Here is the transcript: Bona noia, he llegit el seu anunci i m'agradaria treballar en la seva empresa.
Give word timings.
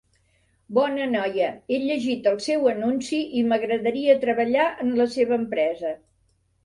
Bona 0.75 1.03
noia, 1.09 1.49
he 1.73 1.77
llegit 1.83 2.29
el 2.33 2.39
seu 2.45 2.65
anunci 2.73 3.21
i 3.43 3.47
m'agradaria 3.51 4.19
treballar 4.25 4.67
en 4.87 4.91
la 5.01 5.09
seva 5.19 5.39
empresa. 5.43 5.93